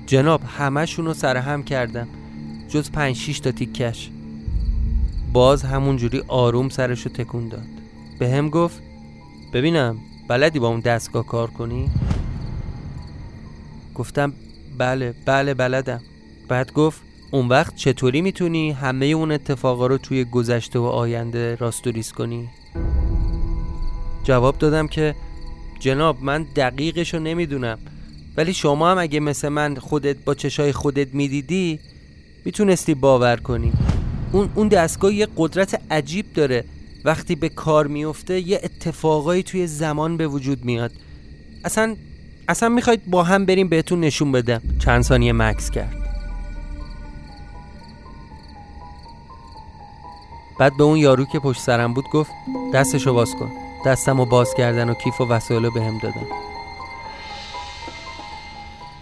[0.06, 2.08] جناب همشون رو سرهم کردم
[2.70, 4.10] جز پنج شیش تا تیکش
[5.34, 7.66] باز همونجوری آروم سرشو تکون داد
[8.20, 8.82] به هم گفت
[9.54, 11.92] ببینم بلدی با اون دستگاه کار کنی؟
[13.96, 14.34] گفتم
[14.78, 16.02] بله بله بلدم
[16.48, 22.12] بعد گفت اون وقت چطوری می‌تونی همه اون اتفاقا رو توی گذشته و آینده راستوریز
[22.12, 22.50] کنی؟
[24.24, 25.16] جواب دادم که
[25.80, 27.80] جناب من دقیقشو نمی‌دونم.
[28.38, 31.80] ولی شما هم اگه مثل من خودت با چشای خودت می‌دیدی
[32.46, 33.72] می‌تونستی باور کنی.
[34.32, 36.64] اون, اون دستگاه یه قدرت عجیب داره.
[37.06, 40.92] وقتی به کار میفته یه اتفاقایی توی زمان به وجود میاد.
[41.66, 41.96] اصلا
[42.48, 44.62] اصلا می‌خواید با هم بریم بهتون نشون بدم.
[44.80, 45.96] چند ثانیه مکس کرد.
[50.60, 52.32] بعد به اون یارو که پشت سرم بود گفت
[52.74, 53.52] دستشو باز کن.
[53.86, 56.28] دستم رو باز کردن و کیف و وسایل رو بهم دادن.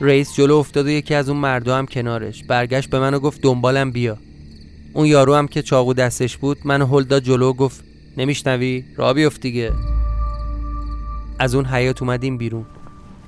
[0.01, 2.43] رئیس جلو افتاد و یکی از اون مردا هم کنارش.
[2.43, 4.17] برگشت به من و گفت دنبالم بیا.
[4.93, 7.83] اون یارو هم که چاقو دستش بود منو هل داد جلو و گفت
[8.17, 9.71] نمیشنوی؟ را بیفت دیگه.
[11.39, 12.65] از اون حیات اومدیم بیرون.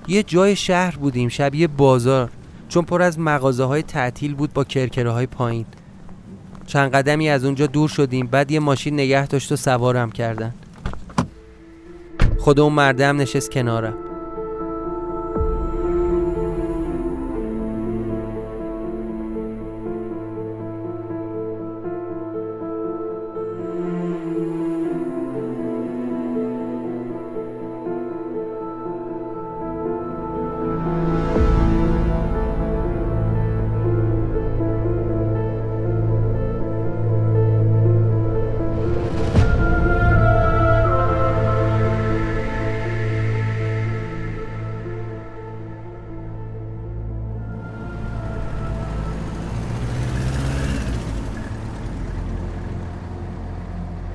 [0.07, 2.29] یه جای شهر بودیم شبیه بازار.
[2.69, 5.65] چون پر از مغازه های تعطیل بود با کرکره های پایین.
[6.67, 10.53] چند قدمی از اونجا دور شدیم بعد یه ماشین نگه داشت و سوارم کردن.
[12.41, 14.10] خود اون مرده نشست کنارم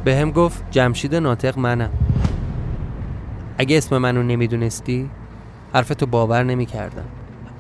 [0.07, 1.91] به هم گفت جمشید ناطق منم.
[3.59, 5.11] اگه اسم منو نمی‌دونستی
[5.75, 7.05] حرفتو باور نمی‌کردم.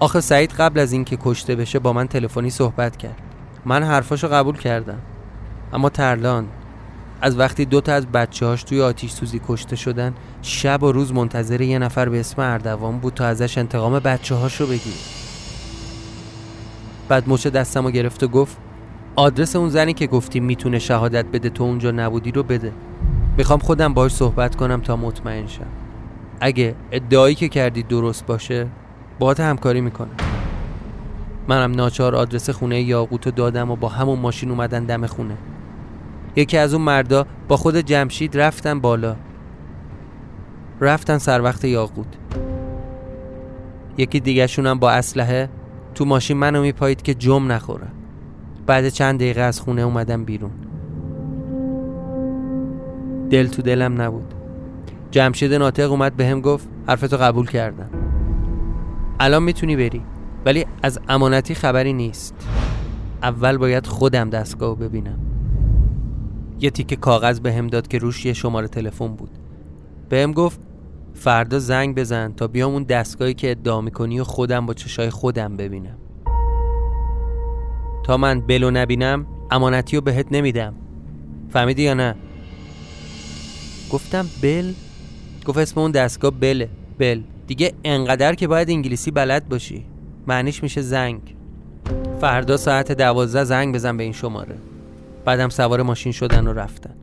[0.00, 3.16] آخه سعید قبل از اینکه کشته بشه با من تلفنی صحبت کرد.
[3.64, 4.98] من حرفاشو قبول کردم.
[5.72, 6.46] اما ترلان
[7.20, 11.60] از وقتی دوتا از بچه هاش توی آتیش سوزی کشته شدن شب و روز منتظر
[11.60, 14.94] یه نفر به اسم اردوان بود تا ازش انتقام بچه هاشو بگیر
[17.08, 18.56] بعد مچ دستم گرفت و گفت
[19.18, 22.72] آدرس اون زنی که گفتی می‌تونه شهادت بده تو اونجا نبودی رو بده.
[23.38, 25.66] می‌خوام خودم باش صحبت کنم تا مطمئن شم.
[26.40, 28.66] اگه ادعایی که کردی درست باشه
[29.18, 30.16] باهات همکاری می‌کنم.
[31.48, 35.36] منم ناچار آدرس خونه یاقوت رو دادم و با همون ماشین اومدن دم خونه.
[36.36, 39.16] یکی از اون مردا با خود جمشید رفتن بالا.
[40.80, 42.16] رفتن سر وقت یاقوت.
[43.98, 45.48] یکی دیگه شونم با اسلحه
[45.94, 47.95] تو ماشین منو میپایید که جم نخوره
[48.66, 50.50] بعد چند دقیقه از خونه اومدم بیرون.
[53.30, 54.34] دل تو دلم نبود.
[55.10, 57.90] جمشید ناطق اومد به هم گفت حرفتو قبول کردم.
[59.20, 60.02] الان می‌تونی بری
[60.44, 62.34] ولی از امانتی خبری نیست.
[63.22, 65.18] اول باید خودم دستگاه ببینم.
[66.60, 69.30] یه تیکه کاغذ به هم داد که روش یه شماره تلفن بود.
[70.08, 70.60] به هم گفت
[71.14, 75.56] فردا زنگ بزن تا بیام اون دستگاهی که ادعا می‌کنی و خودم با چشای خودم
[75.56, 75.96] ببینم.
[78.06, 80.74] تا من بلو نبینم امانتی رو بهت نمیدم.
[81.52, 82.14] فهمیدی یا نه؟
[83.90, 84.72] گفتم بل؟
[85.46, 87.20] گفت اسم اون دستگاه بله بل.
[87.46, 89.84] دیگه انقدر که باید انگلیسی بلد باشی.
[90.26, 91.20] معنیش میشه زنگ.
[92.20, 94.56] فردا ساعت دوازده زنگ بزن به این شماره.
[95.24, 96.94] بعدم سوار ماشین شدن و رفتن.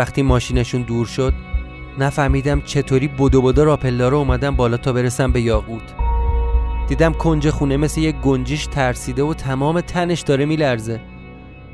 [0.00, 1.32] وقتی ماشینشون دور شد
[1.98, 5.94] نفهمیدم چطوری بدو بدو راپلا رو اومدم بالا تا برسم به یاقوت
[6.88, 11.00] دیدم کنج خونه مثل یه گنجیش ترسیده و تمام تنش داره میلرزه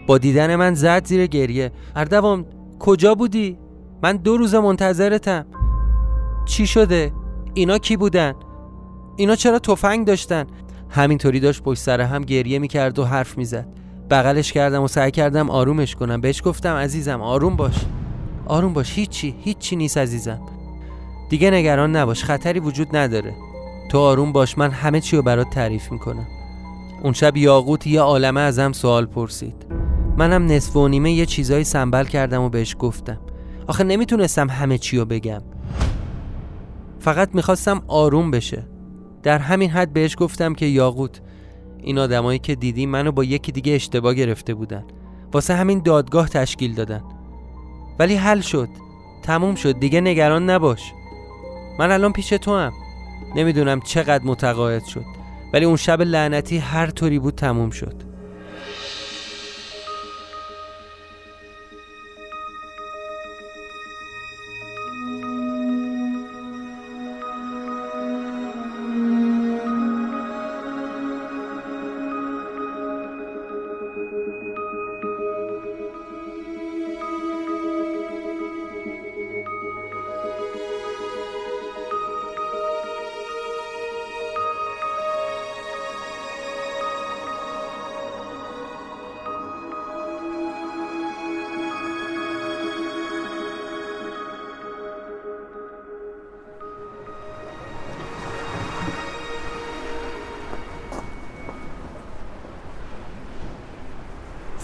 [0.07, 2.47] با دیدن من زد زیر گریه اردوام
[2.79, 3.59] کجا بودی؟
[4.03, 5.47] من دو روز منتظرتم
[6.45, 7.13] چی شده؟
[7.55, 8.35] اینا کی بودن؟
[9.17, 10.47] اینا چرا تفنگ داشتن؟
[10.91, 13.69] همینطوری داشت پشت سر هم گریه می‌کرد و حرف می‌زد
[14.11, 17.75] بغلش کردم و سعی کردم آرومش کنم بهش گفتم عزیزم آروم باش
[18.47, 20.41] آروم باش هیچی هیچی نیست عزیزم.
[21.29, 23.35] دیگه نگران نباش خطری وجود نداره.
[23.89, 26.27] تو آروم باش من همه چی رو برات تعریف می‌کنم.
[27.03, 29.67] اون شب یاقوت یه عالمه ازم سوال پرسید.
[30.17, 33.21] منم نصف و نیمه یه چیزایی سنبل کردم و بهش گفتم.
[33.67, 35.43] آخه نمی‌تونستم همه چی رو بگم.
[37.01, 38.67] فقط می‌خواستم آروم بشه.
[39.23, 41.21] در همین حد بهش گفتم که یاقوت
[41.79, 44.85] این آدمایی که دیدی منو با یکی دیگه اشتباه گرفته بودن.
[45.33, 47.03] واسه همین دادگاه تشکیل دادن.
[47.99, 48.69] ولی حل شد.
[49.23, 49.79] تموم شد.
[49.79, 50.93] دیگه نگران نباش.
[51.79, 52.73] من الان پیش تو هم
[53.37, 55.05] نمی‌دونم چقدر متقاعد شد.
[55.53, 58.06] ولی اون شب لعنتی هر طوری بود تموم شد.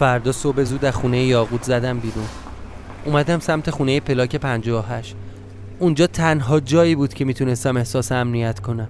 [0.03, 2.25] فردا صبح زود از خونه یاقوت زدم بیرون.
[3.05, 5.17] اومدم سمت خونه پلاک 58
[5.79, 8.89] اونجا تنها جایی بود که می‌تونستم احساس امنیت کنم.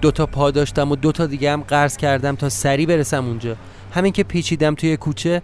[0.00, 3.56] دوتا پا داشتم و دوتا دیگه هم قرض کردم تا سری برسم اونجا.
[3.94, 5.42] همین که پیچیدم توی کوچه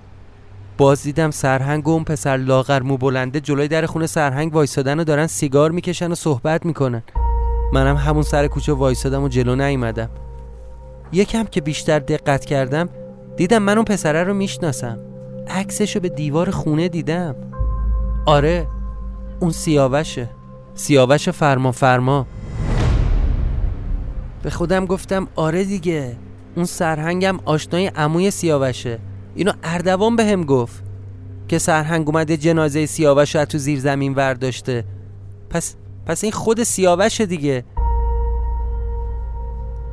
[0.78, 5.04] باز دیدم سرهنگ و اون پسر لاغر مو بلنده جلوی در خونه سرهنگ وایسادن و
[5.04, 7.02] دارن سیگار می‌کشن و صحبت می‌کنن.
[7.72, 10.10] منم همون سر کوچه وایسادم و جلو نیومدم.
[11.12, 12.88] یکم که بیشتر دقت کردم
[13.36, 14.98] دیدم من اون پسره رو می‌شناسم.
[15.48, 17.34] عکسشو به دیوار خونه دیدم.
[18.26, 18.66] آره
[19.40, 20.28] اون سیاوشه.
[20.74, 22.26] سیاوش فرما فرما.
[24.42, 26.16] به خودم گفتم آره دیگه
[26.56, 28.98] اون سرهنگم آشنای عموی سیاوشه.
[29.34, 30.82] اینو اردوان به هم گفت
[31.48, 34.84] که سرهنگ اومده جنازه سیاوش رو تو زیر زمین ورداشته.
[35.50, 37.64] پس پس این خود سیاوشه دیگه.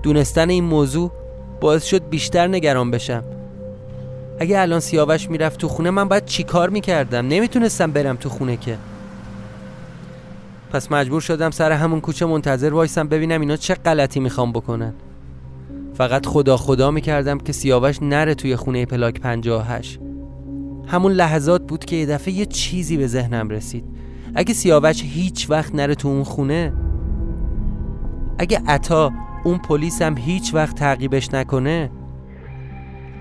[0.04, 1.12] دونستن این موضوع
[1.64, 3.24] باعث شد بیشتر نگران بشم.
[4.40, 8.78] اگه الان سیاوش می‌رفت تو خونه من باید چیکار می‌کردم؟ نمی‌تونستم برم تو خونه که.
[10.72, 14.94] پس مجبور شدم سر همون کوچه منتظر وایسم ببینم اینا چه غلطی می‌خوام بکنن.
[15.94, 20.00] فقط خدا خدا می‌کردم که سیاوش نره توی خونه پلاک 58
[20.88, 23.84] همون لحظات بود که یه دفعه یه چیزی به ذهنم رسید.
[24.36, 26.74] اگه سیاوش هیچ وقت نره تو اون خونه
[28.38, 29.12] اگه عطا
[29.44, 31.90] اون پلیس هم هیچ وقت تعقیبش نکنه؟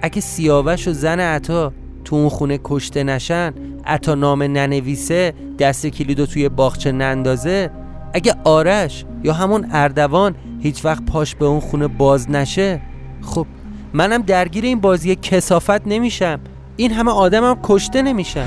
[0.03, 1.73] اگه سیاوش و زن عطا
[2.05, 3.53] تو اون خونه کشته نشن
[3.87, 7.71] عطا نام ننویسه دست کلیدو توی باغچه نندازه
[8.15, 12.81] اگه آرش یا همون اردوان هیچ وقت پاش به اون خونه باز نشه؟
[13.23, 13.47] خب
[13.93, 16.41] منم درگیر این بازی کسافت نمیشم.
[16.77, 18.47] این همه آدمم کشته نمیشم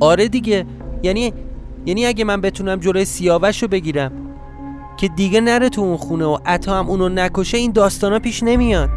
[0.00, 0.66] آره دیگه
[1.02, 1.32] یعنی
[1.86, 4.12] یعنی اگه من بتونم جلوی سیاوش رو بگیرم
[5.00, 8.90] که دیگه نره تو اون خونه و عطا هم اونو نکشه این داستانا پیش نمیاد.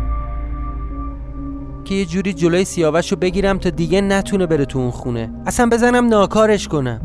[1.85, 5.33] که یه جوری جلوی سیاوش رو بگیرم تا دیگه نتونه بره تو اون خونه.
[5.45, 7.01] اصلا بزنم ناکارش کنم.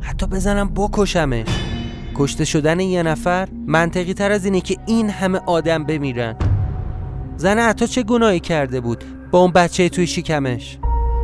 [0.00, 1.46] حتی بزنم بکشمش.
[2.14, 6.36] کشته شدن یه نفر منطقی تر از اینه که این همه آدم بمیرن.
[7.36, 10.78] زن عطا چه گناهی کرده بود؟ با اون بچه توی شکمش.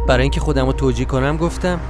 [0.09, 1.81] برای اینکه خودم رو توجیه کنم گفتم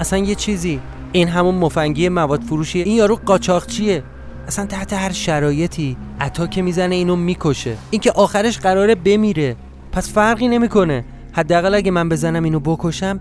[0.00, 0.80] اصلا یه چیزی.
[1.12, 4.02] این همون مفنگی مواد فروشیه این یارو قاچاقچیه.
[4.48, 7.76] اصلا تحت هر شرایطی عطا که می‌زنه اینو می‌کشه.
[7.90, 9.56] اینکه آخرش قراره بمیره.
[9.92, 11.04] پس فرقی نمی‌کنه.
[11.32, 13.20] حداقل اگه من بزنم اینو بکشم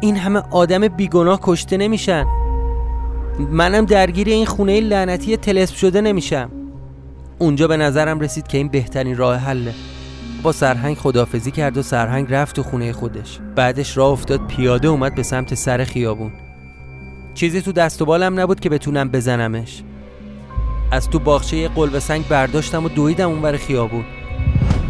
[0.00, 2.26] این همه آدم بیگناه کشته نمیشن.
[3.50, 6.50] منم درگیر این خونه لعنتی تلسپ شده نمیشم.
[7.38, 9.74] اونجا به نظرم رسید که این بهترین راه حله.
[10.42, 13.38] با سرهنگ خدافزی کرد و سرهنگ رفت تو خونه خودش.
[13.56, 16.32] بعدش راه افتاد پیاده اومد به سمت سر خیابون.
[17.34, 19.82] چیزی تو دست و بالم نبود که بتونم بزنمش.
[20.90, 24.04] از تو باغچه قلب سنگ برداشتم و دویدم اونور خیابون.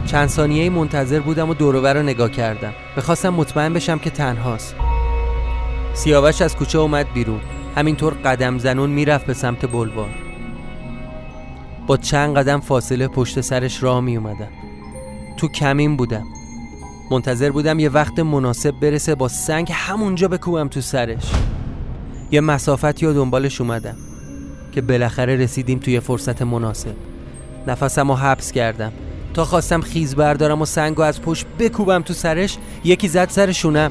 [0.06, 2.72] چند ثانیه منتظر بودم و دورور رو نگاه کردم.
[2.96, 4.74] بخواستم مطمئن بشم که تنهاست.
[5.94, 7.40] سیاوش از کوچه اومد بیرون.
[7.76, 10.11] همینطور قدم زنون می‌رفت به سمت بلوار.
[11.87, 14.48] با چند قدم فاصله پشت سرش راه می اومدم
[15.37, 16.24] تو کمین بودم.
[17.11, 21.32] منتظر بودم یه وقت مناسب برسه با سنگ همونجا بکوبم تو سرش.
[22.30, 23.96] یه مسافتی یا دنبالش اومدم.
[24.76, 26.94] که بالاخره رسیدیم توی فرصت مناسب.
[27.66, 28.92] نفسم رو حبس کردم.
[29.34, 33.90] تا خواستم خیز بردارم و سنگ از پشت بکوبم تو سرش یکی زد سر شونم.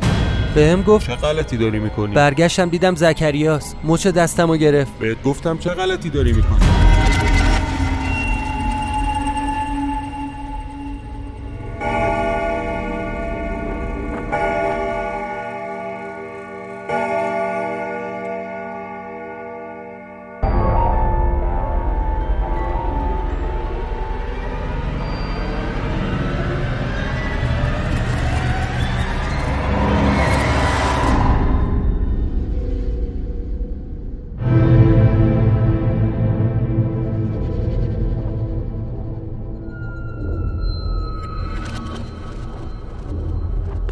[0.56, 4.92] به هم گفت چه غلطی داری می‌کنی؟ برگشتم دیدم زکریاس مچ دستم رو گرفت.
[5.00, 6.85] بهت گفتم چه غلطی داری می‌کنی؟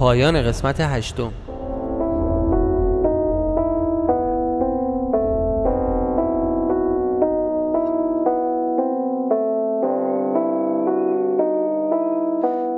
[0.04, 1.32] پایان قسمت هشتم.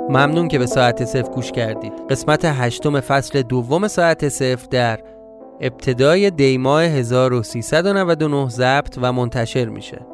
[0.08, 1.92] ممنون که به ساعت صفر گوش کردید.
[2.10, 5.00] قسمت هشتم فصل دوم ساعت صفر در
[5.60, 10.06] ابتدای دیماه 1399 ضبط و منتشر میشه.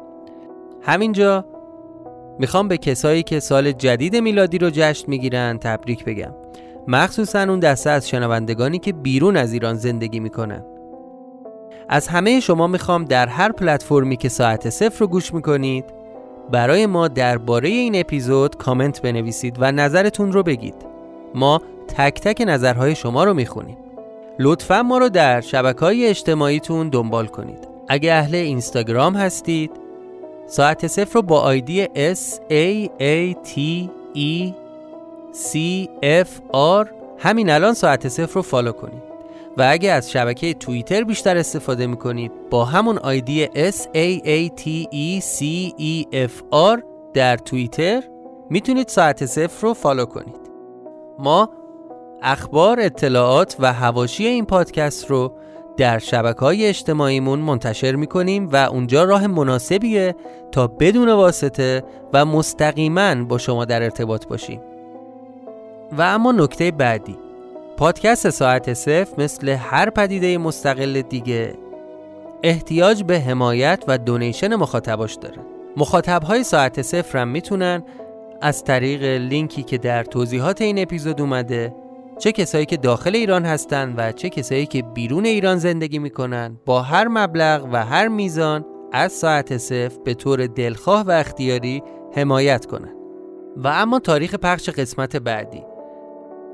[0.81, 1.45] همینجا
[2.39, 6.33] می‌خوام به کسایی که سال جدید میلادی رو جشن می‌گیرن تبریک بگم.
[6.87, 10.65] مخصوصا اون دسته از شنوندگانی که بیرون از ایران زندگی می‌کنن.
[11.89, 15.85] از همه شما می‌خوام در هر پلتفرمی که ساعت صفر رو گوش می‌کنید
[16.51, 20.75] برای ما درباره این اپیزود کامنت بنویسید و نظرتون رو بگید.
[21.35, 23.77] ما تک تک نظرهای شما رو می‌خونیم.
[24.39, 27.67] لطفا ما رو در شبکه های اجتماعیتون دنبال کنید.
[27.87, 29.71] اگه اهل اینستاگرام هستید
[30.47, 32.19] ساعت صفر رو با ID S
[32.49, 33.59] A A T
[34.15, 34.62] E
[35.33, 35.57] C
[36.03, 36.87] F R.
[37.17, 39.03] همین الان ساعت صفر رو follow کنید.
[39.57, 44.87] و اگه از شبکه توییتر بیشتر استفاده می‌کنید با همون ID S A A T
[44.91, 45.43] E C
[45.79, 46.41] E F
[46.75, 48.03] R در توییتر
[48.49, 50.39] می‌تونید ساعت صفر رو follow کنید.
[51.19, 51.49] ما
[52.21, 55.33] اخبار اطلاعات و حواشی این پادکست رو
[55.77, 60.15] در شبکه های اجتماعیمون منتشر می‌کنیم و اونجا راه مناسبیه
[60.51, 64.61] تا بدون واسطه و مستقیما با شما در ارتباط باشیم.
[65.91, 67.17] و اما نکته بعدی.
[67.77, 71.53] پادکست ساعت صفر مثل هر پدیده مستقل دیگه
[72.43, 75.37] احتیاج به حمایت و دونیشن مخاطباش داره.
[75.77, 77.83] مخاطبهای ساعت صفر هم می‌تونن
[78.41, 81.75] از طریق لینکی که در توضیحات این اپیزود اومده
[82.19, 86.81] چه کسایی که داخل ایران هستن و چه کسایی که بیرون ایران زندگی می‌کنن با
[86.81, 91.83] هر مبلغ و هر میزان از ساعت صفر به طور دلخواه و اختیاری
[92.15, 92.93] حمایت کنن.
[93.57, 95.63] و اما تاریخ پخش قسمت بعدی.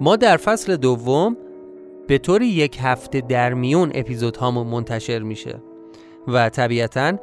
[0.02, 1.38] ما در فصل دوم
[2.08, 5.62] به طور یک هفته در میون اپیزودهامون منتشر میشه
[6.28, 7.14] و طبیعتا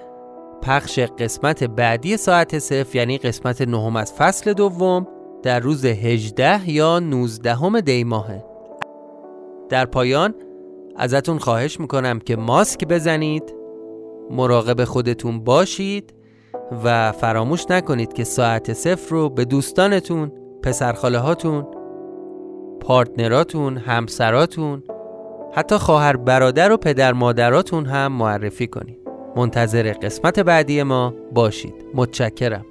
[0.63, 5.07] پخش قسمت بعدی ساعت صفر یعنی قسمت نهم از فصل دوم
[5.43, 8.45] در روز 18 یا 19 دی ماهه.
[9.69, 10.35] در پایان
[10.97, 13.55] ازتون خواهش می‌کنم که ماسک بزنید
[14.31, 16.15] مراقب خودتون باشید
[16.85, 21.67] و فراموش نکنید که ساعت صفر رو به دوستانتون پسرخاله هاتون
[22.81, 24.83] پارتنراتون همسراتون
[25.55, 28.99] حتی خواهر برادر و پدر مادراتون هم معرفی کنید.
[29.37, 31.75] منتظر قسمت بعدی ما باشید.
[31.95, 32.65] متشکرم.